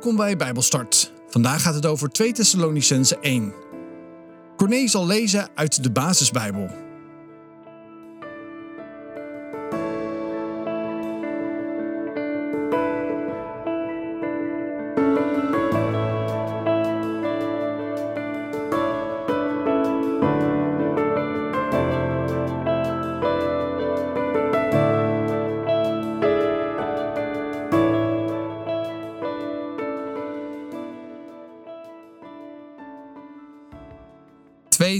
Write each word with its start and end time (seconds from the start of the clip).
Welkom 0.00 0.18
bij 0.18 0.36
Bijbelstart. 0.36 1.12
Vandaag 1.28 1.62
gaat 1.62 1.74
het 1.74 1.86
over 1.86 2.10
2 2.10 2.32
Thessalonicense 2.32 3.18
1. 3.18 3.54
Corné 4.56 4.86
zal 4.86 5.06
lezen 5.06 5.48
uit 5.54 5.82
de 5.82 5.90
Basisbijbel. 5.90 6.89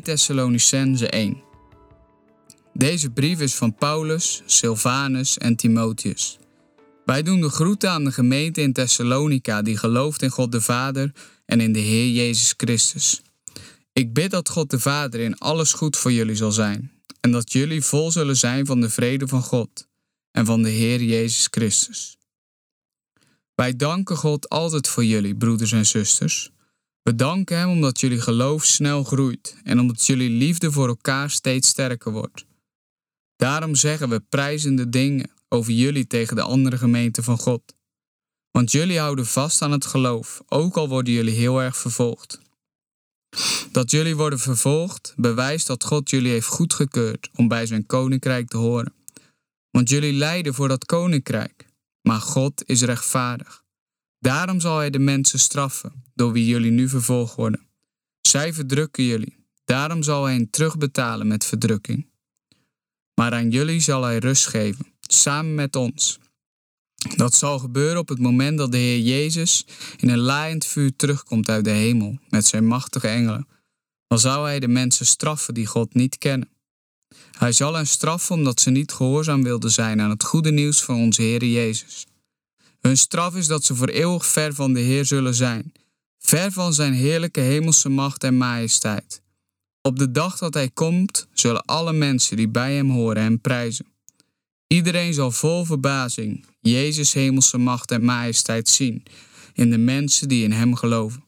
2 0.00 0.16
Thessalonicense 0.16 1.08
1. 1.08 1.42
Deze 2.72 3.10
brief 3.10 3.40
is 3.40 3.54
van 3.54 3.74
Paulus, 3.74 4.42
Silvanus 4.46 5.38
en 5.38 5.56
Timotheus. 5.56 6.38
Wij 7.04 7.22
doen 7.22 7.40
de 7.40 7.48
groeten 7.48 7.90
aan 7.90 8.04
de 8.04 8.12
gemeente 8.12 8.60
in 8.60 8.72
Thessalonica 8.72 9.62
die 9.62 9.76
gelooft 9.76 10.22
in 10.22 10.30
God 10.30 10.52
de 10.52 10.60
Vader 10.60 11.12
en 11.46 11.60
in 11.60 11.72
de 11.72 11.78
Heer 11.78 12.10
Jezus 12.10 12.54
Christus. 12.56 13.22
Ik 13.92 14.12
bid 14.12 14.30
dat 14.30 14.48
God 14.48 14.70
de 14.70 14.78
Vader 14.78 15.20
in 15.20 15.38
alles 15.38 15.72
goed 15.72 15.96
voor 15.96 16.12
jullie 16.12 16.36
zal 16.36 16.52
zijn 16.52 16.92
en 17.20 17.30
dat 17.30 17.52
jullie 17.52 17.82
vol 17.82 18.10
zullen 18.10 18.36
zijn 18.36 18.66
van 18.66 18.80
de 18.80 18.90
vrede 18.90 19.28
van 19.28 19.42
God 19.42 19.88
en 20.30 20.46
van 20.46 20.62
de 20.62 20.70
Heer 20.70 21.02
Jezus 21.02 21.46
Christus. 21.50 22.16
Wij 23.54 23.76
danken 23.76 24.16
God 24.16 24.48
altijd 24.48 24.88
voor 24.88 25.04
jullie, 25.04 25.36
broeders 25.36 25.72
en 25.72 25.86
zusters 25.86 26.50
we 27.02 27.14
danken 27.14 27.58
Hem 27.58 27.68
omdat 27.68 28.00
jullie 28.00 28.20
geloof 28.20 28.64
snel 28.64 29.04
groeit 29.04 29.56
en 29.62 29.80
omdat 29.80 30.06
jullie 30.06 30.30
liefde 30.30 30.72
voor 30.72 30.88
elkaar 30.88 31.30
steeds 31.30 31.68
sterker 31.68 32.12
wordt. 32.12 32.46
Daarom 33.36 33.74
zeggen 33.74 34.08
we 34.08 34.20
prijzende 34.20 34.88
dingen 34.88 35.30
over 35.48 35.72
jullie 35.72 36.06
tegen 36.06 36.36
de 36.36 36.42
andere 36.42 36.78
gemeenten 36.78 37.24
van 37.24 37.38
God. 37.38 37.74
Want 38.50 38.72
jullie 38.72 38.98
houden 38.98 39.26
vast 39.26 39.62
aan 39.62 39.72
het 39.72 39.86
geloof, 39.86 40.42
ook 40.46 40.76
al 40.76 40.88
worden 40.88 41.12
jullie 41.12 41.34
heel 41.34 41.62
erg 41.62 41.76
vervolgd. 41.76 42.40
Dat 43.72 43.90
jullie 43.90 44.16
worden 44.16 44.38
vervolgd 44.38 45.14
bewijst 45.16 45.66
dat 45.66 45.84
God 45.84 46.10
jullie 46.10 46.30
heeft 46.30 46.46
goedgekeurd 46.46 47.30
om 47.34 47.48
bij 47.48 47.66
zijn 47.66 47.86
koninkrijk 47.86 48.48
te 48.48 48.56
horen. 48.56 48.94
Want 49.70 49.88
jullie 49.88 50.12
lijden 50.12 50.54
voor 50.54 50.68
dat 50.68 50.84
koninkrijk, 50.84 51.66
maar 52.02 52.20
God 52.20 52.62
is 52.66 52.82
rechtvaardig. 52.82 53.59
Daarom 54.20 54.60
zal 54.60 54.76
hij 54.76 54.90
de 54.90 54.98
mensen 54.98 55.38
straffen, 55.38 56.04
door 56.14 56.32
wie 56.32 56.46
jullie 56.46 56.70
nu 56.70 56.88
vervolgd 56.88 57.34
worden. 57.34 57.66
Zij 58.20 58.52
verdrukken 58.52 59.04
jullie, 59.04 59.36
daarom 59.64 60.02
zal 60.02 60.24
hij 60.24 60.34
hen 60.34 60.50
terugbetalen 60.50 61.26
met 61.26 61.44
verdrukking. 61.44 62.08
Maar 63.14 63.32
aan 63.32 63.50
jullie 63.50 63.80
zal 63.80 64.02
hij 64.02 64.18
rust 64.18 64.46
geven, 64.46 64.86
samen 65.00 65.54
met 65.54 65.76
ons. 65.76 66.18
Dat 67.16 67.34
zal 67.34 67.58
gebeuren 67.58 67.98
op 67.98 68.08
het 68.08 68.18
moment 68.18 68.58
dat 68.58 68.72
de 68.72 68.78
Heer 68.78 69.00
Jezus 69.00 69.64
in 69.96 70.08
een 70.08 70.18
laaiend 70.18 70.66
vuur 70.66 70.96
terugkomt 70.96 71.48
uit 71.48 71.64
de 71.64 71.70
hemel 71.70 72.18
met 72.28 72.46
zijn 72.46 72.66
machtige 72.66 73.08
engelen. 73.08 73.48
Dan 74.06 74.18
zal 74.18 74.44
hij 74.44 74.60
de 74.60 74.68
mensen 74.68 75.06
straffen 75.06 75.54
die 75.54 75.66
God 75.66 75.94
niet 75.94 76.18
kennen. 76.18 76.48
Hij 77.38 77.52
zal 77.52 77.74
hen 77.74 77.86
straffen 77.86 78.34
omdat 78.34 78.60
ze 78.60 78.70
niet 78.70 78.92
gehoorzaam 78.92 79.42
wilden 79.42 79.70
zijn 79.70 80.00
aan 80.00 80.10
het 80.10 80.24
goede 80.24 80.50
nieuws 80.50 80.82
van 80.82 80.96
onze 80.96 81.22
Heer 81.22 81.44
Jezus. 81.44 82.06
Hun 82.80 82.96
straf 82.96 83.36
is 83.36 83.46
dat 83.46 83.64
ze 83.64 83.74
voor 83.74 83.88
eeuwig 83.88 84.26
ver 84.26 84.54
van 84.54 84.72
de 84.72 84.80
Heer 84.80 85.04
zullen 85.04 85.34
zijn, 85.34 85.72
ver 86.18 86.52
van 86.52 86.72
zijn 86.72 86.92
heerlijke 86.92 87.40
hemelse 87.40 87.88
macht 87.88 88.24
en 88.24 88.36
majesteit. 88.36 89.22
Op 89.82 89.98
de 89.98 90.10
dag 90.10 90.38
dat 90.38 90.54
hij 90.54 90.70
komt, 90.70 91.26
zullen 91.32 91.64
alle 91.64 91.92
mensen 91.92 92.36
die 92.36 92.48
bij 92.48 92.74
hem 92.74 92.90
horen 92.90 93.22
hem 93.22 93.40
prijzen. 93.40 93.86
Iedereen 94.66 95.14
zal 95.14 95.30
vol 95.30 95.64
verbazing 95.64 96.44
Jezus 96.60 97.12
hemelse 97.12 97.58
macht 97.58 97.90
en 97.90 98.04
majesteit 98.04 98.68
zien 98.68 99.02
in 99.52 99.70
de 99.70 99.78
mensen 99.78 100.28
die 100.28 100.44
in 100.44 100.52
hem 100.52 100.74
geloven. 100.74 101.24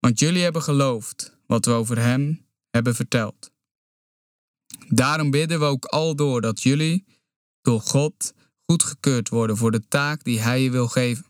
Want 0.00 0.18
jullie 0.18 0.42
hebben 0.42 0.62
geloofd 0.62 1.36
wat 1.46 1.64
we 1.64 1.72
over 1.72 1.98
hem 1.98 2.46
hebben 2.70 2.94
verteld. 2.94 3.50
Daarom 4.88 5.30
bidden 5.30 5.58
we 5.58 5.64
ook 5.64 5.84
al 5.84 6.16
door 6.16 6.40
dat 6.40 6.62
jullie 6.62 7.04
door 7.62 7.80
God 7.80 8.32
goedgekeurd 8.70 9.28
worden 9.28 9.56
voor 9.56 9.70
de 9.70 9.82
taak 9.88 10.24
die 10.24 10.40
Hij 10.40 10.62
je 10.62 10.70
wil 10.70 10.88
geven. 10.88 11.24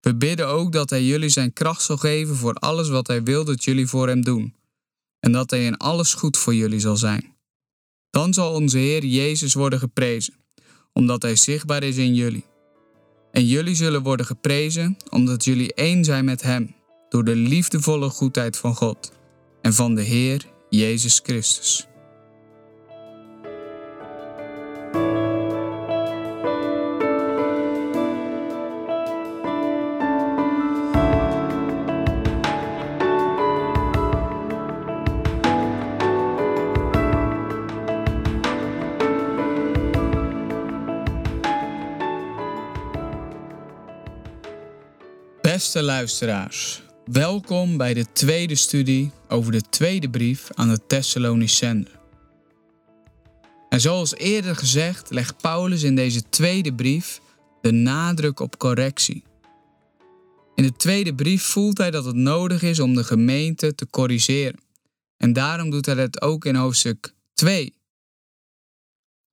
We 0.00 0.14
bidden 0.14 0.48
ook 0.48 0.72
dat 0.72 0.90
Hij 0.90 1.04
jullie 1.04 1.28
zijn 1.28 1.52
kracht 1.52 1.82
zal 1.82 1.96
geven 1.96 2.36
voor 2.36 2.54
alles 2.54 2.88
wat 2.88 3.06
Hij 3.06 3.22
wil 3.22 3.44
dat 3.44 3.64
jullie 3.64 3.86
voor 3.86 4.08
Hem 4.08 4.22
doen, 4.22 4.54
en 5.20 5.32
dat 5.32 5.50
Hij 5.50 5.64
in 5.64 5.76
alles 5.76 6.14
goed 6.14 6.36
voor 6.36 6.54
jullie 6.54 6.80
zal 6.80 6.96
zijn. 6.96 7.36
Dan 8.10 8.34
zal 8.34 8.54
onze 8.54 8.78
Heer 8.78 9.04
Jezus 9.04 9.54
worden 9.54 9.78
geprezen, 9.78 10.34
omdat 10.92 11.22
Hij 11.22 11.36
zichtbaar 11.36 11.82
is 11.82 11.96
in 11.96 12.14
jullie. 12.14 12.44
En 13.32 13.46
jullie 13.46 13.74
zullen 13.74 14.02
worden 14.02 14.26
geprezen 14.26 14.96
omdat 15.10 15.44
jullie 15.44 15.74
één 15.74 16.04
zijn 16.04 16.24
met 16.24 16.42
Hem, 16.42 16.74
door 17.08 17.24
de 17.24 17.36
liefdevolle 17.36 18.08
goedheid 18.08 18.56
van 18.56 18.74
God 18.74 19.12
en 19.62 19.74
van 19.74 19.94
de 19.94 20.02
Heer 20.02 20.46
Jezus 20.70 21.20
Christus. 21.22 21.89
Luisteraars, 45.82 46.82
welkom 47.04 47.76
bij 47.76 47.94
de 47.94 48.12
tweede 48.12 48.54
studie 48.54 49.10
over 49.28 49.52
de 49.52 49.60
tweede 49.60 50.10
brief 50.10 50.48
aan 50.54 50.68
de 50.68 50.86
Thessalonicenzen. 50.86 51.98
En 53.68 53.80
zoals 53.80 54.14
eerder 54.14 54.56
gezegd 54.56 55.10
legt 55.10 55.36
Paulus 55.42 55.82
in 55.82 55.94
deze 55.94 56.22
tweede 56.28 56.74
brief 56.74 57.20
de 57.60 57.70
nadruk 57.70 58.40
op 58.40 58.58
correctie. 58.58 59.24
In 60.54 60.62
de 60.62 60.76
tweede 60.76 61.14
brief 61.14 61.42
voelt 61.42 61.78
hij 61.78 61.90
dat 61.90 62.04
het 62.04 62.16
nodig 62.16 62.62
is 62.62 62.80
om 62.80 62.94
de 62.94 63.04
gemeente 63.04 63.74
te 63.74 63.86
corrigeren. 63.90 64.60
En 65.16 65.32
daarom 65.32 65.70
doet 65.70 65.86
hij 65.86 65.94
het 65.94 66.22
ook 66.22 66.44
in 66.44 66.54
hoofdstuk 66.54 67.14
2. 67.34 67.74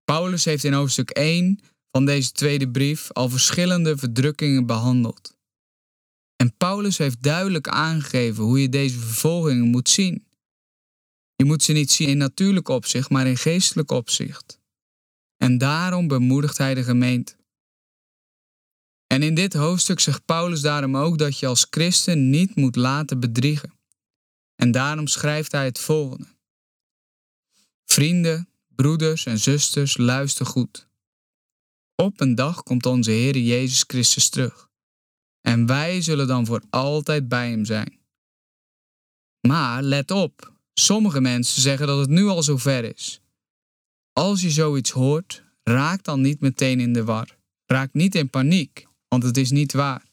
Paulus 0.05 0.45
heeft 0.45 0.63
in 0.63 0.73
hoofdstuk 0.73 1.09
1 1.09 1.59
van 1.91 2.05
deze 2.05 2.31
tweede 2.31 2.69
brief 2.69 3.11
al 3.11 3.29
verschillende 3.29 3.97
verdrukkingen 3.97 4.65
behandeld. 4.65 5.36
En 6.37 6.57
Paulus 6.57 6.97
heeft 6.97 7.23
duidelijk 7.23 7.67
aangegeven 7.67 8.43
hoe 8.43 8.61
je 8.61 8.69
deze 8.69 8.99
vervolgingen 8.99 9.67
moet 9.67 9.89
zien. 9.89 10.27
Je 11.35 11.45
moet 11.45 11.63
ze 11.63 11.73
niet 11.73 11.91
zien 11.91 12.07
in 12.07 12.17
natuurlijk 12.17 12.67
opzicht, 12.67 13.09
maar 13.09 13.27
in 13.27 13.37
geestelijk 13.37 13.91
opzicht. 13.91 14.59
En 15.37 15.57
daarom 15.57 16.07
bemoedigt 16.07 16.57
hij 16.57 16.73
de 16.73 16.83
gemeente. 16.83 17.35
En 19.07 19.23
in 19.23 19.35
dit 19.35 19.53
hoofdstuk 19.53 19.99
zegt 19.99 20.25
Paulus 20.25 20.61
daarom 20.61 20.97
ook 20.97 21.17
dat 21.17 21.39
je 21.39 21.47
als 21.47 21.67
christen 21.69 22.29
niet 22.29 22.55
moet 22.55 22.75
laten 22.75 23.19
bedriegen. 23.19 23.73
En 24.55 24.71
daarom 24.71 25.07
schrijft 25.07 25.51
hij 25.51 25.65
het 25.65 25.79
volgende. 25.79 26.27
Vrienden, 27.85 28.49
broeders 28.67 29.25
en 29.25 29.39
zusters, 29.39 29.97
luister 29.97 30.45
goed. 30.45 30.87
Op 31.95 32.19
een 32.19 32.35
dag 32.35 32.63
komt 32.63 32.85
onze 32.85 33.11
Heer 33.11 33.37
Jezus 33.37 33.83
Christus 33.87 34.29
terug. 34.29 34.66
En 35.47 35.65
wij 35.65 36.01
zullen 36.01 36.27
dan 36.27 36.45
voor 36.45 36.63
altijd 36.69 37.27
bij 37.27 37.49
hem 37.49 37.65
zijn. 37.65 37.99
Maar 39.47 39.83
let 39.83 40.11
op, 40.11 40.53
sommige 40.73 41.21
mensen 41.21 41.61
zeggen 41.61 41.87
dat 41.87 41.99
het 41.99 42.09
nu 42.09 42.25
al 42.25 42.43
zover 42.43 42.83
is. 42.83 43.21
Als 44.13 44.41
je 44.41 44.49
zoiets 44.49 44.91
hoort, 44.91 45.43
raak 45.63 46.03
dan 46.03 46.21
niet 46.21 46.39
meteen 46.39 46.79
in 46.79 46.93
de 46.93 47.03
war. 47.03 47.37
Raak 47.65 47.93
niet 47.93 48.15
in 48.15 48.29
paniek, 48.29 48.87
want 49.07 49.23
het 49.23 49.37
is 49.37 49.51
niet 49.51 49.73
waar. 49.73 50.05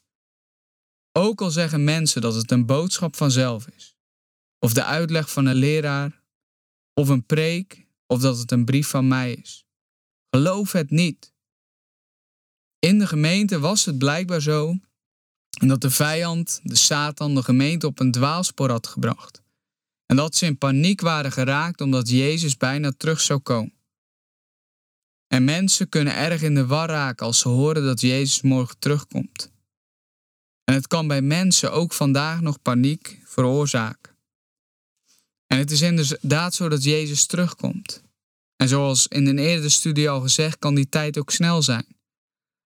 Ook 1.12 1.40
al 1.40 1.50
zeggen 1.50 1.84
mensen 1.84 2.20
dat 2.20 2.34
het 2.34 2.50
een 2.50 2.66
boodschap 2.66 3.16
vanzelf 3.16 3.68
is, 3.68 3.96
of 4.58 4.72
de 4.72 4.84
uitleg 4.84 5.30
van 5.30 5.46
een 5.46 5.56
leraar, 5.56 6.22
of 6.92 7.08
een 7.08 7.26
preek, 7.26 7.86
of 8.06 8.20
dat 8.20 8.38
het 8.38 8.50
een 8.50 8.64
brief 8.64 8.88
van 8.88 9.08
mij 9.08 9.32
is. 9.32 9.64
Geloof 10.30 10.72
het 10.72 10.90
niet. 10.90 11.34
In 12.78 12.98
de 12.98 13.06
gemeente 13.06 13.58
was 13.58 13.84
het 13.84 13.98
blijkbaar 13.98 14.40
zo 14.40 14.78
en 15.64 15.70
dat 15.70 15.80
de 15.80 15.90
vijand, 15.90 16.60
de 16.62 16.76
Satan, 16.76 17.34
de 17.34 17.42
gemeente 17.42 17.86
op 17.86 18.00
een 18.00 18.10
dwaalspoor 18.10 18.70
had 18.70 18.86
gebracht. 18.86 19.42
En 20.06 20.16
dat 20.16 20.36
ze 20.36 20.46
in 20.46 20.58
paniek 20.58 21.00
waren 21.00 21.32
geraakt 21.32 21.80
omdat 21.80 22.08
Jezus 22.08 22.56
bijna 22.56 22.92
terug 22.96 23.20
zou 23.20 23.38
komen. 23.40 23.72
En 25.26 25.44
mensen 25.44 25.88
kunnen 25.88 26.14
erg 26.14 26.42
in 26.42 26.54
de 26.54 26.66
war 26.66 26.88
raken 26.88 27.26
als 27.26 27.38
ze 27.38 27.48
horen 27.48 27.84
dat 27.84 28.00
Jezus 28.00 28.42
morgen 28.42 28.78
terugkomt. 28.78 29.52
En 30.64 30.74
het 30.74 30.86
kan 30.86 31.06
bij 31.06 31.22
mensen 31.22 31.72
ook 31.72 31.92
vandaag 31.92 32.40
nog 32.40 32.62
paniek 32.62 33.20
veroorzaken. 33.24 34.16
En 35.46 35.58
het 35.58 35.70
is 35.70 35.80
inderdaad 35.80 36.54
zo 36.54 36.68
dat 36.68 36.84
Jezus 36.84 37.26
terugkomt. 37.26 38.02
En 38.56 38.68
zoals 38.68 39.06
in 39.06 39.26
een 39.26 39.38
eerdere 39.38 39.68
studie 39.68 40.10
al 40.10 40.20
gezegd, 40.20 40.58
kan 40.58 40.74
die 40.74 40.88
tijd 40.88 41.18
ook 41.18 41.30
snel 41.30 41.62
zijn. 41.62 41.86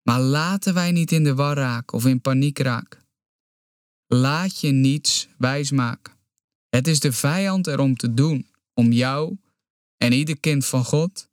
Maar 0.09 0.21
laten 0.21 0.75
wij 0.75 0.93
niet 0.93 1.13
in 1.13 1.25
de 1.25 1.35
war 1.35 1.57
raken 1.57 1.97
of 1.97 2.07
in 2.07 2.21
paniek 2.21 2.59
raken. 2.59 3.03
Laat 4.07 4.61
je 4.61 4.71
niets 4.71 5.29
wijsmaken. 5.39 6.15
Het 6.69 6.89
is 6.89 7.01
de 7.01 7.13
vijand 7.13 7.67
erom 7.67 7.97
te 7.97 8.15
doen 8.15 8.47
om 8.75 8.93
jou 8.93 9.37
en 9.97 10.13
ieder 10.13 10.41
kind 10.41 10.67
van 10.67 10.85
God 10.85 11.29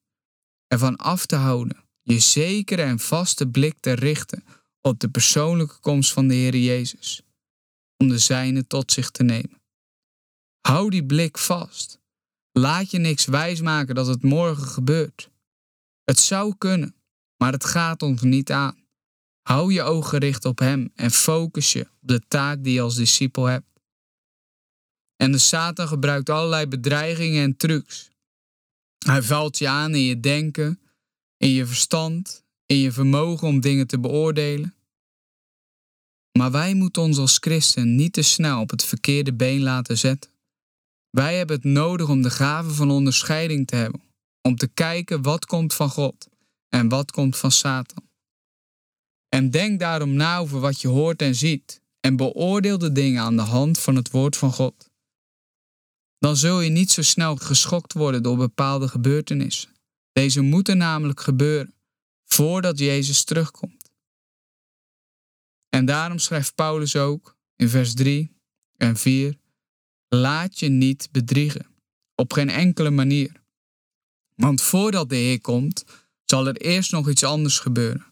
ervan 0.67 0.95
af 0.95 1.25
te 1.25 1.35
houden, 1.35 1.77
je 2.01 2.19
zekere 2.19 2.81
en 2.81 2.99
vaste 2.99 3.47
blik 3.47 3.79
te 3.79 3.91
richten 3.91 4.43
op 4.81 4.99
de 4.99 5.09
persoonlijke 5.09 5.79
komst 5.79 6.11
van 6.11 6.27
de 6.27 6.33
Heer 6.33 6.55
Jezus, 6.55 7.21
om 7.97 8.07
de 8.07 8.17
zijne 8.17 8.67
tot 8.67 8.91
zich 8.91 9.11
te 9.11 9.23
nemen. 9.23 9.61
Hou 10.67 10.89
die 10.89 11.05
blik 11.05 11.37
vast. 11.37 11.99
Laat 12.51 12.91
je 12.91 12.97
niks 12.97 13.25
wijsmaken 13.25 13.95
dat 13.95 14.07
het 14.07 14.23
morgen 14.23 14.67
gebeurt. 14.67 15.29
Het 16.03 16.19
zou 16.19 16.55
kunnen, 16.57 16.95
maar 17.41 17.51
het 17.51 17.65
gaat 17.65 18.01
ons 18.01 18.21
niet 18.21 18.51
aan. 18.51 18.77
Hou 19.41 19.73
je 19.73 19.81
ogen 19.81 20.09
gericht 20.09 20.45
op 20.45 20.59
Hem 20.59 20.91
en 20.95 21.11
focus 21.11 21.73
je 21.73 21.81
op 21.81 22.07
de 22.07 22.21
taak 22.27 22.63
die 22.63 22.73
je 22.73 22.81
als 22.81 22.95
discipel 22.95 23.45
hebt. 23.45 23.67
En 25.15 25.31
de 25.31 25.37
Satan 25.37 25.87
gebruikt 25.87 26.29
allerlei 26.29 26.67
bedreigingen 26.67 27.43
en 27.43 27.57
trucs. 27.57 28.09
Hij 29.05 29.21
valt 29.21 29.57
je 29.57 29.67
aan 29.67 29.95
in 29.95 30.01
je 30.01 30.19
denken, 30.19 30.79
in 31.37 31.49
je 31.49 31.65
verstand, 31.65 32.43
in 32.65 32.77
je 32.77 32.91
vermogen 32.91 33.47
om 33.47 33.59
dingen 33.59 33.87
te 33.87 33.99
beoordelen. 33.99 34.75
Maar 36.37 36.51
wij 36.51 36.73
moeten 36.73 37.01
ons 37.01 37.17
als 37.17 37.37
christen 37.37 37.95
niet 37.95 38.13
te 38.13 38.21
snel 38.21 38.61
op 38.61 38.69
het 38.69 38.83
verkeerde 38.83 39.33
been 39.33 39.61
laten 39.61 39.97
zetten. 39.97 40.31
Wij 41.09 41.37
hebben 41.37 41.55
het 41.55 41.65
nodig 41.65 42.09
om 42.09 42.21
de 42.21 42.29
gave 42.29 42.69
van 42.69 42.91
onderscheiding 42.91 43.67
te 43.67 43.75
hebben, 43.75 44.01
om 44.41 44.55
te 44.55 44.67
kijken 44.67 45.21
wat 45.21 45.45
komt 45.45 45.73
van 45.73 45.89
God 45.89 46.30
en 46.71 46.89
wat 46.89 47.11
komt 47.11 47.37
van 47.37 47.51
Satan. 47.51 48.09
En 49.29 49.49
denk 49.49 49.79
daarom 49.79 50.13
na 50.13 50.37
over 50.37 50.59
wat 50.59 50.81
je 50.81 50.87
hoort 50.87 51.21
en 51.21 51.35
ziet 51.35 51.81
en 51.99 52.15
beoordeel 52.15 52.77
de 52.77 52.91
dingen 52.91 53.21
aan 53.21 53.35
de 53.35 53.41
hand 53.41 53.79
van 53.79 53.95
het 53.95 54.11
woord 54.11 54.37
van 54.37 54.51
God. 54.51 54.89
Dan 56.17 56.35
zul 56.35 56.61
je 56.61 56.69
niet 56.69 56.91
zo 56.91 57.01
snel 57.01 57.35
geschokt 57.35 57.93
worden 57.93 58.23
door 58.23 58.37
bepaalde 58.37 58.87
gebeurtenissen. 58.87 59.69
Deze 60.11 60.41
moeten 60.41 60.77
namelijk 60.77 61.19
gebeuren 61.19 61.73
voordat 62.25 62.79
Jezus 62.79 63.23
terugkomt. 63.23 63.91
En 65.69 65.85
daarom 65.85 66.19
schrijft 66.19 66.55
Paulus 66.55 66.95
ook 66.95 67.37
in 67.55 67.69
vers 67.69 67.93
3 67.93 68.31
en 68.77 68.97
4: 68.97 69.37
Laat 70.07 70.59
je 70.59 70.67
niet 70.67 71.09
bedriegen, 71.11 71.67
op 72.15 72.33
geen 72.33 72.49
enkele 72.49 72.89
manier. 72.89 73.41
Want 74.35 74.61
voordat 74.61 75.09
de 75.09 75.15
Heer 75.15 75.41
komt, 75.41 75.83
zal 76.31 76.47
er 76.47 76.57
eerst 76.57 76.91
nog 76.91 77.09
iets 77.09 77.23
anders 77.23 77.59
gebeuren. 77.59 78.05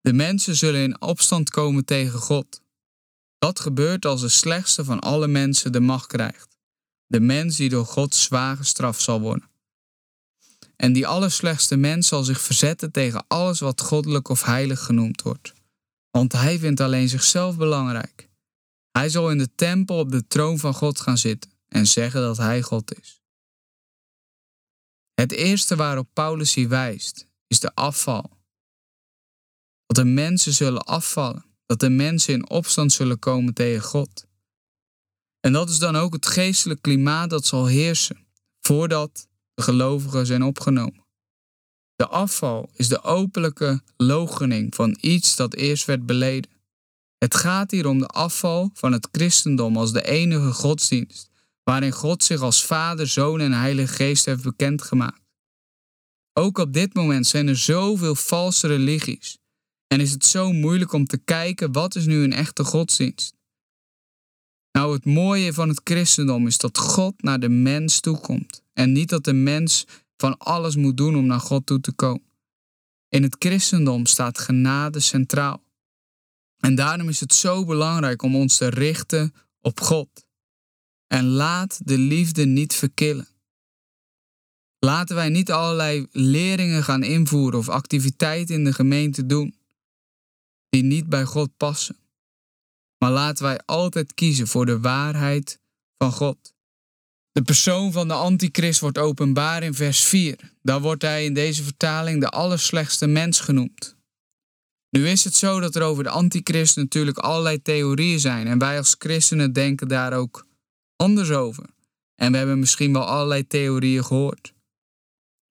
De 0.00 0.12
mensen 0.12 0.56
zullen 0.56 0.82
in 0.82 1.00
opstand 1.00 1.50
komen 1.50 1.84
tegen 1.84 2.18
God. 2.18 2.60
Dat 3.38 3.60
gebeurt 3.60 4.04
als 4.04 4.20
de 4.20 4.28
slechtste 4.28 4.84
van 4.84 5.00
alle 5.00 5.26
mensen 5.26 5.72
de 5.72 5.80
macht 5.80 6.06
krijgt. 6.06 6.58
De 7.06 7.20
mens 7.20 7.56
die 7.56 7.68
door 7.68 7.86
God 7.86 8.14
zwaar 8.14 8.56
gestraft 8.56 9.02
zal 9.02 9.20
worden. 9.20 9.50
En 10.76 10.92
die 10.92 11.06
allerslechtste 11.06 11.76
mens 11.76 12.08
zal 12.08 12.24
zich 12.24 12.40
verzetten 12.40 12.92
tegen 12.92 13.24
alles 13.28 13.60
wat 13.60 13.80
goddelijk 13.80 14.28
of 14.28 14.42
heilig 14.42 14.84
genoemd 14.84 15.22
wordt. 15.22 15.52
Want 16.10 16.32
hij 16.32 16.58
vindt 16.58 16.80
alleen 16.80 17.08
zichzelf 17.08 17.56
belangrijk. 17.56 18.28
Hij 18.90 19.08
zal 19.08 19.30
in 19.30 19.38
de 19.38 19.54
tempel 19.54 19.98
op 19.98 20.10
de 20.10 20.26
troon 20.26 20.58
van 20.58 20.74
God 20.74 21.00
gaan 21.00 21.18
zitten 21.18 21.50
en 21.68 21.86
zeggen 21.86 22.20
dat 22.20 22.36
hij 22.36 22.62
God 22.62 22.98
is. 23.00 23.20
Het 25.20 25.32
eerste 25.32 25.76
waarop 25.76 26.08
Paulus 26.12 26.54
hier 26.54 26.68
wijst, 26.68 27.28
is 27.46 27.60
de 27.60 27.74
afval 27.74 28.36
dat 29.86 29.96
de 29.96 30.04
mensen 30.04 30.52
zullen 30.52 30.84
afvallen, 30.84 31.44
dat 31.66 31.80
de 31.80 31.90
mensen 31.90 32.34
in 32.34 32.50
opstand 32.50 32.92
zullen 32.92 33.18
komen 33.18 33.54
tegen 33.54 33.82
God. 33.82 34.26
En 35.40 35.52
dat 35.52 35.70
is 35.70 35.78
dan 35.78 35.96
ook 35.96 36.12
het 36.12 36.26
geestelijk 36.26 36.82
klimaat 36.82 37.30
dat 37.30 37.46
zal 37.46 37.66
heersen 37.66 38.26
voordat 38.60 39.28
de 39.54 39.62
gelovigen 39.62 40.26
zijn 40.26 40.42
opgenomen. 40.42 41.04
De 41.94 42.06
afval 42.06 42.70
is 42.72 42.88
de 42.88 43.02
openlijke 43.02 43.82
logening 43.96 44.74
van 44.74 44.98
iets 45.00 45.36
dat 45.36 45.54
eerst 45.54 45.84
werd 45.84 46.06
beleden. 46.06 46.50
Het 47.18 47.34
gaat 47.34 47.70
hier 47.70 47.86
om 47.86 47.98
de 47.98 48.06
afval 48.06 48.70
van 48.72 48.92
het 48.92 49.08
christendom 49.12 49.76
als 49.76 49.92
de 49.92 50.06
enige 50.06 50.52
godsdienst, 50.52 51.30
waarin 51.70 51.92
God 51.92 52.24
zich 52.24 52.40
als 52.40 52.64
Vader, 52.64 53.06
Zoon 53.06 53.40
en 53.40 53.52
Heilige 53.52 53.94
Geest 53.94 54.24
heeft 54.24 54.42
bekendgemaakt. 54.42 55.20
Ook 56.32 56.58
op 56.58 56.72
dit 56.72 56.94
moment 56.94 57.26
zijn 57.26 57.48
er 57.48 57.56
zoveel 57.56 58.14
valse 58.14 58.66
religies 58.66 59.38
en 59.86 60.00
is 60.00 60.10
het 60.10 60.24
zo 60.24 60.52
moeilijk 60.52 60.92
om 60.92 61.06
te 61.06 61.18
kijken 61.18 61.72
wat 61.72 61.94
is 61.94 62.06
nu 62.06 62.22
een 62.22 62.32
echte 62.32 62.64
godsdienst? 62.64 63.34
Nou, 64.72 64.92
het 64.92 65.04
mooie 65.04 65.52
van 65.52 65.68
het 65.68 65.80
christendom 65.84 66.46
is 66.46 66.58
dat 66.58 66.78
God 66.78 67.22
naar 67.22 67.40
de 67.40 67.48
mens 67.48 68.00
toekomt. 68.00 68.62
En 68.72 68.92
niet 68.92 69.08
dat 69.08 69.24
de 69.24 69.32
mens 69.32 69.86
van 70.16 70.38
alles 70.38 70.76
moet 70.76 70.96
doen 70.96 71.16
om 71.16 71.26
naar 71.26 71.40
God 71.40 71.66
toe 71.66 71.80
te 71.80 71.92
komen. 71.92 72.24
In 73.08 73.22
het 73.22 73.36
christendom 73.38 74.06
staat 74.06 74.38
genade 74.38 75.00
centraal. 75.00 75.62
En 76.58 76.74
daarom 76.74 77.08
is 77.08 77.20
het 77.20 77.34
zo 77.34 77.64
belangrijk 77.64 78.22
om 78.22 78.36
ons 78.36 78.56
te 78.56 78.68
richten 78.68 79.34
op 79.60 79.80
God. 79.80 80.25
En 81.06 81.24
laat 81.24 81.80
de 81.84 81.98
liefde 81.98 82.44
niet 82.44 82.74
verkillen. 82.74 83.28
Laten 84.78 85.16
wij 85.16 85.28
niet 85.28 85.50
allerlei 85.50 86.06
leringen 86.10 86.82
gaan 86.82 87.02
invoeren 87.02 87.58
of 87.58 87.68
activiteiten 87.68 88.54
in 88.54 88.64
de 88.64 88.72
gemeente 88.72 89.26
doen 89.26 89.54
die 90.68 90.82
niet 90.82 91.08
bij 91.08 91.24
God 91.24 91.56
passen. 91.56 91.96
Maar 92.98 93.10
laten 93.10 93.44
wij 93.44 93.60
altijd 93.64 94.14
kiezen 94.14 94.46
voor 94.46 94.66
de 94.66 94.80
waarheid 94.80 95.60
van 95.98 96.12
God. 96.12 96.54
De 97.32 97.42
persoon 97.42 97.92
van 97.92 98.08
de 98.08 98.14
antichrist 98.14 98.80
wordt 98.80 98.98
openbaar 98.98 99.62
in 99.62 99.74
vers 99.74 100.04
4. 100.04 100.52
Daar 100.62 100.80
wordt 100.80 101.02
hij 101.02 101.24
in 101.24 101.34
deze 101.34 101.62
vertaling 101.62 102.20
de 102.20 102.28
allerslechtste 102.28 103.06
mens 103.06 103.40
genoemd. 103.40 103.96
Nu 104.90 105.08
is 105.08 105.24
het 105.24 105.34
zo 105.34 105.60
dat 105.60 105.74
er 105.74 105.82
over 105.82 106.02
de 106.02 106.10
antichrist 106.10 106.76
natuurlijk 106.76 107.18
allerlei 107.18 107.62
theorieën 107.62 108.20
zijn 108.20 108.46
en 108.46 108.58
wij 108.58 108.78
als 108.78 108.96
christenen 108.98 109.52
denken 109.52 109.88
daar 109.88 110.12
ook 110.12 110.46
anders 110.96 111.30
over. 111.30 111.64
En 112.14 112.32
we 112.32 112.38
hebben 112.38 112.58
misschien 112.58 112.92
wel 112.92 113.04
allerlei 113.04 113.46
theorieën 113.46 114.04
gehoord. 114.04 114.54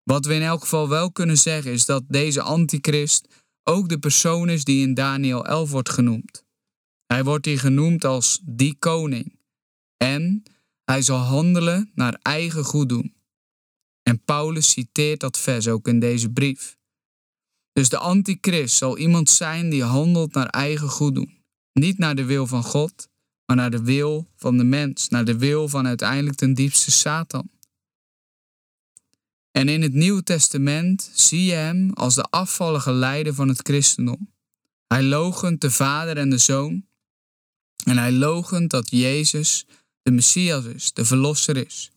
Wat 0.04 0.26
we 0.26 0.34
in 0.34 0.42
elk 0.42 0.62
geval 0.62 0.90
wel 0.90 1.12
kunnen 1.12 1.38
zeggen 1.38 1.72
is 1.72 1.86
dat 1.86 2.04
deze 2.08 2.42
antichrist 2.42 3.28
ook 3.64 3.90
de 3.90 4.00
persoon 4.00 4.50
is 4.50 4.64
die 4.64 4.82
in 4.82 4.94
Daniel 4.94 5.46
11 5.46 5.70
wordt 5.70 5.90
genoemd. 5.90 6.44
Hij 7.06 7.24
wordt 7.24 7.46
hier 7.46 7.60
genoemd 7.60 8.06
als 8.06 8.42
die 8.44 8.76
koning. 8.80 9.40
En 9.98 10.44
hij 10.84 11.02
zal 11.02 11.18
handelen 11.18 11.92
naar 11.96 12.20
eigen 12.22 12.64
goeddoen. 12.64 13.14
En 14.02 14.24
Paulus 14.24 14.70
citeert 14.70 15.20
dat 15.20 15.38
vers 15.38 15.68
ook 15.68 15.88
in 15.88 16.00
deze 16.00 16.30
brief. 16.30 16.78
Dus 17.72 17.90
de 17.90 17.98
antichrist 17.98 18.76
zal 18.76 18.98
iemand 18.98 19.30
zijn 19.30 19.70
die 19.70 19.84
handelt 19.84 20.34
naar 20.34 20.48
eigen 20.48 20.90
goeddoen. 20.90 21.38
Niet 21.74 21.98
naar 21.98 22.16
de 22.16 22.26
wil 22.26 22.48
van 22.48 22.64
God, 22.64 23.10
maar 23.46 23.56
naar 23.56 23.72
de 23.72 23.84
wil 23.84 24.28
van 24.36 24.58
de 24.58 24.64
mens, 24.64 25.10
naar 25.10 25.26
de 25.26 25.38
wil 25.38 25.70
van 25.70 25.88
uiteindelijk 25.88 26.38
ten 26.38 26.54
diepste 26.54 26.92
Satan. 26.92 27.50
En 29.52 29.70
in 29.70 29.82
het 29.82 29.94
Nieuwe 29.94 30.24
Testament 30.24 31.12
zie 31.14 31.46
je 31.46 31.54
hem 31.54 31.92
als 31.94 32.16
de 32.16 32.24
afvallige 32.24 32.92
leider 32.92 33.34
van 33.34 33.48
het 33.48 33.60
christendom. 33.64 34.32
Hij 34.88 35.04
logent 35.04 35.62
de 35.62 35.72
Vader 35.72 36.18
en 36.18 36.30
de 36.30 36.38
Zoon. 36.38 36.86
En 37.84 37.98
hij 37.98 38.12
logent 38.12 38.70
dat 38.70 38.90
Jezus 38.90 39.66
de 40.02 40.12
Messias 40.12 40.66
is, 40.66 40.94
de 40.94 41.06
Verlosser 41.06 41.58
is. 41.58 41.92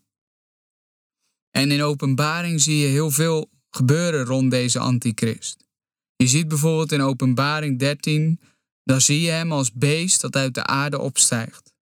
En 1.51 1.71
in 1.71 1.83
openbaring 1.83 2.61
zie 2.61 2.77
je 2.77 2.87
heel 2.87 3.11
veel 3.11 3.51
gebeuren 3.71 4.25
rond 4.25 4.51
deze 4.51 4.79
antichrist. 4.79 5.65
Je 6.17 6.27
ziet 6.27 6.49
bijvoorbeeld 6.49 6.93
in 6.93 7.01
openbaring 7.01 7.79
13, 7.79 8.41
daar 8.87 9.01
zie 9.01 9.21
je 9.21 9.31
hem 9.31 9.53
als 9.53 9.73
beest 9.73 10.21
dat 10.21 10.37
uit 10.37 10.55
de 10.55 10.65
aarde 10.65 10.99
opstijgt. 10.99 11.75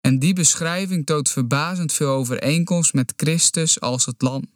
En 0.00 0.18
die 0.18 0.34
beschrijving 0.34 1.06
toont 1.06 1.30
verbazend 1.30 1.92
veel 1.92 2.08
overeenkomst 2.08 2.92
met 2.92 3.12
Christus 3.16 3.80
als 3.80 4.06
het 4.06 4.22
lam. 4.22 4.52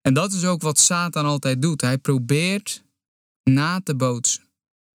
En 0.00 0.14
dat 0.14 0.32
is 0.32 0.44
ook 0.44 0.62
wat 0.62 0.78
Satan 0.78 1.24
altijd 1.24 1.62
doet. 1.62 1.80
Hij 1.80 1.98
probeert 1.98 2.82
na 3.42 3.80
te 3.80 3.96
bootsen, 3.96 4.42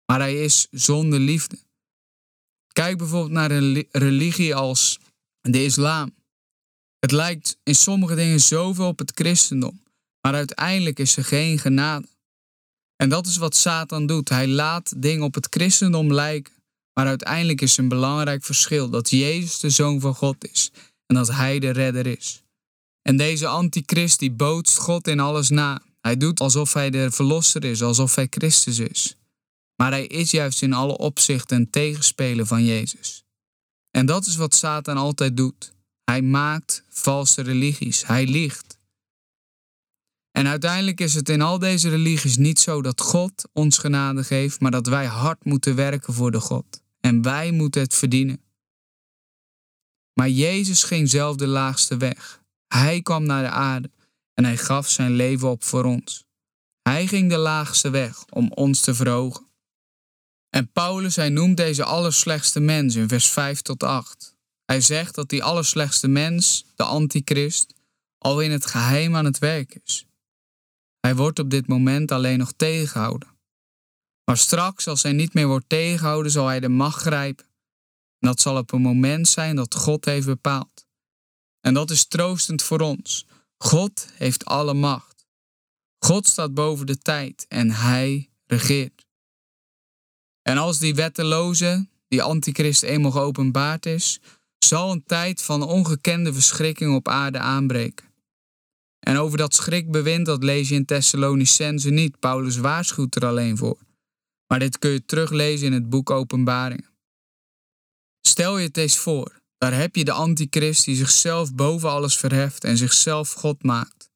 maar 0.06 0.20
hij 0.20 0.44
is 0.44 0.68
zonder 0.72 1.20
liefde. 1.20 1.58
Kijk 2.68 2.98
bijvoorbeeld 2.98 3.32
naar 3.32 3.52
een 3.52 3.88
religie 3.92 4.56
als 4.56 5.00
de 5.42 5.64
islam. 5.64 6.16
Het 7.00 7.12
lijkt 7.12 7.58
in 7.64 7.76
sommige 7.76 8.16
dingen 8.16 8.40
zoveel 8.40 8.88
op 8.88 9.00
het 9.00 9.12
christendom, 9.16 9.84
maar 10.22 10.34
uiteindelijk 10.34 11.00
is 11.00 11.18
er 11.18 11.26
geen 11.26 11.60
genade. 11.60 12.08
En 13.02 13.10
dat 13.10 13.28
is 13.28 13.38
wat 13.38 13.56
Satan 13.56 14.06
doet. 14.06 14.30
Hij 14.30 14.48
laat 14.48 14.94
dingen 14.98 15.24
op 15.24 15.34
het 15.34 15.48
christendom 15.50 16.14
lijken. 16.14 16.54
Maar 16.94 17.06
uiteindelijk 17.08 17.62
is 17.62 17.78
een 17.78 17.88
belangrijk 17.88 18.44
verschil 18.44 18.90
dat 18.90 19.10
Jezus 19.10 19.60
de 19.60 19.70
Zoon 19.70 20.00
van 20.00 20.16
God 20.16 20.50
is 20.52 20.72
en 21.06 21.16
dat 21.16 21.32
Hij 21.32 21.60
de 21.60 21.70
redder 21.70 22.08
is. 22.08 22.42
En 23.02 23.18
deze 23.18 23.48
antichrist 23.48 24.20
die 24.20 24.32
bootst 24.32 24.78
God 24.78 25.08
in 25.08 25.20
alles 25.20 25.50
na. 25.50 25.82
Hij 26.02 26.18
doet 26.18 26.40
alsof 26.40 26.74
hij 26.74 26.90
de 26.90 27.12
verlosser 27.12 27.64
is, 27.64 27.82
alsof 27.82 28.16
hij 28.16 28.28
Christus 28.30 28.80
is. 28.80 29.16
Maar 29.76 29.92
hij 29.92 30.06
is 30.06 30.32
juist 30.32 30.62
in 30.62 30.74
alle 30.74 30.98
opzichten 30.98 31.58
een 31.58 31.70
tegenspeler 31.70 32.46
van 32.46 32.66
Jezus. 32.66 33.24
En 33.92 34.06
dat 34.06 34.26
is 34.26 34.36
wat 34.36 34.56
Satan 34.56 34.98
altijd 34.98 35.38
doet. 35.38 35.74
Hij 36.04 36.22
maakt 36.22 36.84
valse 36.90 37.42
religies, 37.42 38.08
hij 38.08 38.28
liegt. 38.28 38.78
En 40.32 40.48
uiteindelijk 40.48 41.02
is 41.02 41.14
het 41.14 41.30
in 41.30 41.42
al 41.42 41.60
deze 41.60 41.90
religies 41.90 42.38
niet 42.38 42.60
zo 42.60 42.82
dat 42.82 43.02
God 43.02 43.50
ons 43.54 43.78
genade 43.78 44.24
geeft, 44.24 44.60
maar 44.60 44.72
dat 44.72 44.88
wij 44.88 45.06
hard 45.06 45.46
moeten 45.46 45.76
werken 45.76 46.14
voor 46.14 46.32
de 46.32 46.40
God. 46.40 46.82
En 47.00 47.22
wij 47.22 47.52
moeten 47.52 47.82
het 47.82 47.96
verdienen. 47.96 48.42
Maar 50.14 50.30
Jezus 50.30 50.84
ging 50.84 51.10
zelf 51.10 51.36
de 51.36 51.48
laagste 51.48 51.98
weg. 51.98 52.42
Hij 52.68 53.02
kwam 53.02 53.26
naar 53.26 53.44
de 53.44 53.50
aarde 53.50 53.92
en 54.34 54.44
hij 54.44 54.58
gaf 54.58 54.90
zijn 54.90 55.12
leven 55.12 55.50
op 55.50 55.64
voor 55.64 55.84
ons. 55.84 56.26
Hij 56.82 57.08
ging 57.08 57.30
de 57.30 57.38
laagste 57.38 57.90
weg 57.90 58.26
om 58.30 58.52
ons 58.52 58.82
te 58.82 58.96
verhogen. 58.96 59.46
En 60.50 60.72
Paulus, 60.72 61.16
hij 61.16 61.30
noemt 61.30 61.58
deze 61.58 61.84
allerslechtste 61.84 62.60
mens 62.60 62.96
in 62.96 63.08
vers 63.08 63.30
5 63.30 63.62
tot 63.62 63.84
8. 63.84 64.36
Hij 64.66 64.82
zegt 64.82 65.16
dat 65.16 65.30
die 65.30 65.44
allerslechtste 65.44 66.08
mens, 66.08 66.66
de 66.76 66.84
antichrist, 66.84 67.74
al 68.18 68.42
in 68.42 68.52
het 68.52 68.66
geheim 68.66 69.16
aan 69.16 69.26
het 69.26 69.40
werk 69.40 69.80
is. 69.84 70.06
Hij 71.02 71.16
wordt 71.16 71.40
op 71.40 71.50
dit 71.50 71.68
moment 71.68 72.12
alleen 72.12 72.38
nog 72.38 72.54
tegengehouden. 72.56 73.30
Maar 74.26 74.38
straks, 74.38 74.88
als 74.88 75.04
hij 75.04 75.12
niet 75.12 75.34
meer 75.34 75.48
wordt 75.48 75.70
tegengehouden, 75.70 76.32
zal 76.32 76.48
hij 76.48 76.60
de 76.60 76.70
macht 76.70 77.02
grijpen. 77.02 77.46
En 78.20 78.28
dat 78.28 78.40
zal 78.40 78.58
op 78.58 78.72
een 78.72 78.82
moment 78.82 79.28
zijn 79.28 79.56
dat 79.56 79.76
God 79.76 80.06
heeft 80.06 80.26
bepaald. 80.26 80.88
En 81.60 81.74
dat 81.74 81.90
is 81.90 82.06
troostend 82.08 82.64
voor 82.64 82.80
ons. 82.80 83.26
God 83.58 84.08
heeft 84.14 84.46
alle 84.46 84.74
macht. 84.74 85.26
God 86.06 86.28
staat 86.28 86.54
boven 86.54 86.86
de 86.86 86.98
tijd 86.98 87.46
en 87.48 87.72
hij 87.72 88.30
regeert. 88.46 89.06
En 90.42 90.58
als 90.58 90.80
die 90.80 90.96
wetteloze, 90.96 91.88
die 92.08 92.24
antichrist 92.24 92.84
eenmaal 92.84 93.12
geopenbaard 93.12 93.86
is, 93.86 94.20
zal 94.58 94.92
een 94.92 95.04
tijd 95.04 95.42
van 95.42 95.64
ongekende 95.64 96.34
verschrikking 96.34 96.96
op 96.96 97.08
aarde 97.08 97.40
aanbreken. 97.40 98.11
En 99.02 99.18
over 99.18 99.38
dat 99.38 99.54
schrikbewind, 99.54 100.26
dat 100.26 100.44
lees 100.44 100.70
je 100.70 100.76
in 100.76 100.86
Thessalonicense 100.86 101.90
niet. 101.90 102.20
Paulus 102.20 102.58
waarschuwt 102.58 103.16
er 103.16 103.26
alleen 103.26 103.58
voor. 103.58 103.78
Maar 104.48 104.60
dit 104.60 104.80
kun 104.80 104.92
je 104.92 105.06
teruglezen 105.06 105.68
in 105.68 105.74
het 105.74 105.90
boek 105.90 106.10
Openbaringen. 106.10 106.90
Stel 108.22 108.58
je 108.58 108.68
het 108.68 108.78
eens 108.78 108.98
voor. 108.98 109.42
Daar 109.58 109.74
heb 109.74 109.96
je 109.96 110.04
de 110.04 110.12
antichrist 110.12 110.86
die 110.86 110.96
zichzelf 110.96 111.54
boven 111.54 111.90
alles 111.90 112.18
verheft 112.18 112.64
en 112.64 112.78
zichzelf 112.78 113.32
God 113.32 113.64
maakt, 113.64 114.10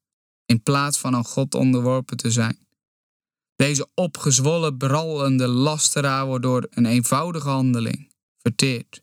in 0.44 0.62
plaats 0.62 0.98
van 0.98 1.14
aan 1.14 1.24
God 1.24 1.54
onderworpen 1.54 2.16
te 2.16 2.30
zijn. 2.30 2.66
Deze 3.56 3.88
opgezwollen, 3.94 4.76
brallende 4.76 5.46
lasteraar 5.48 6.26
wordt 6.26 6.42
door 6.42 6.66
een 6.70 6.86
eenvoudige 6.86 7.48
handeling 7.48 8.12
verteerd. 8.38 9.00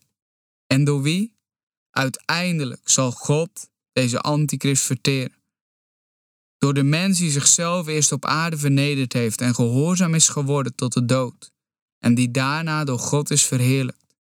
En 0.66 0.84
door 0.84 1.02
wie? 1.02 1.34
Uiteindelijk 1.90 2.88
zal 2.88 3.12
God 3.12 3.70
deze 3.92 4.20
antichrist 4.20 4.82
verteren. 4.82 5.43
Door 6.64 6.74
de 6.74 6.82
mens 6.82 7.18
die 7.18 7.30
zichzelf 7.30 7.86
eerst 7.86 8.12
op 8.12 8.24
aarde 8.24 8.58
vernederd 8.58 9.12
heeft 9.12 9.40
en 9.40 9.54
gehoorzaam 9.54 10.14
is 10.14 10.28
geworden 10.28 10.74
tot 10.74 10.92
de 10.92 11.04
dood, 11.04 11.52
en 11.98 12.14
die 12.14 12.30
daarna 12.30 12.84
door 12.84 12.98
God 12.98 13.30
is 13.30 13.42
verheerlijkt, 13.42 14.16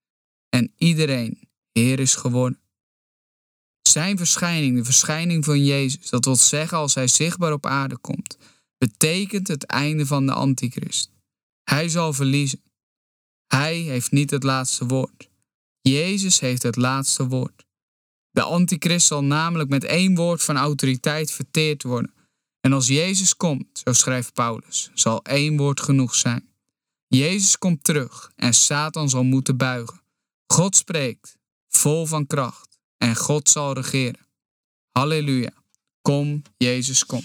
en 0.49 0.73
iedereen 0.77 1.49
Heer 1.73 2.01
is 2.01 2.15
geworden. 2.15 2.61
Zijn 3.89 4.17
verschijning, 4.17 4.77
de 4.77 4.85
verschijning 4.85 5.45
van 5.45 5.65
Jezus, 5.65 6.11
dat 6.11 6.25
wil 6.25 6.37
zeggen 6.37 6.79
als 6.79 6.95
hij 6.95 7.09
zichtbaar 7.09 7.53
op 7.53 7.67
aarde 7.67 7.97
komt, 7.97 8.39
betekent 8.79 9.49
het 9.49 9.65
einde 9.65 10.07
van 10.07 10.27
de 10.27 10.33
antichrist. 10.33 11.11
Hij 11.65 11.89
zal 11.89 12.13
verliezen. 12.13 12.63
Hij 13.47 13.77
heeft 13.77 14.11
niet 14.11 14.31
het 14.31 14.43
laatste 14.43 14.87
woord. 14.87 15.29
Jezus 15.81 16.41
heeft 16.41 16.63
het 16.63 16.77
laatste 16.77 17.27
woord. 17.29 17.67
De 18.31 18.43
antichrist 18.43 19.07
zal 19.07 19.25
namelijk 19.25 19.69
met 19.69 19.85
één 19.85 20.15
woord 20.15 20.43
van 20.43 20.57
autoriteit 20.57 21.31
verteerd 21.31 21.83
worden. 21.83 22.21
En 22.63 22.73
als 22.73 22.87
Jezus 22.87 23.37
komt, 23.37 23.81
zo 23.85 23.93
schrijft 23.93 24.33
Paulus, 24.33 24.91
zal 24.95 25.25
één 25.25 25.57
woord 25.57 25.81
genoeg 25.81 26.15
zijn. 26.15 26.49
Jezus 27.07 27.59
komt 27.59 27.85
terug 27.85 28.33
en 28.37 28.55
Satan 28.55 29.09
zal 29.09 29.23
moeten 29.23 29.57
buigen. 29.57 30.03
God 30.47 30.77
spreekt, 30.77 31.37
vol 31.69 32.07
van 32.07 32.27
kracht, 32.27 32.79
en 32.97 33.17
God 33.17 33.49
zal 33.49 33.73
regeren. 33.73 34.27
Halleluja. 34.91 35.53
Kom, 36.03 36.43
Jezus, 36.57 37.07
kom. 37.07 37.25